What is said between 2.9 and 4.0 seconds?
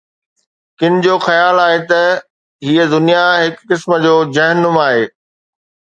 دنيا هڪ قسم